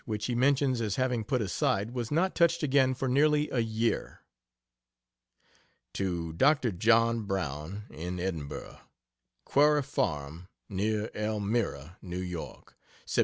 which 0.05 0.25
he 0.25 0.33
mentions 0.33 0.81
as 0.81 0.95
having 0.95 1.23
put 1.23 1.43
aside, 1.43 1.91
was 1.91 2.09
not 2.09 2.33
touched 2.33 2.63
again 2.63 2.95
for 2.95 3.07
nearly 3.07 3.51
a 3.51 3.59
year. 3.59 4.21
To 5.93 6.33
Dr. 6.33 6.71
John 6.71 7.21
Brown, 7.27 7.83
in 7.91 8.19
Edinburgh: 8.19 8.79
QUARRY 9.45 9.83
FARM, 9.83 10.47
NEAR 10.69 11.11
ELMIRA, 11.13 11.97
N. 12.03 12.11
Y. 12.35 12.55
Sept. 13.05 13.19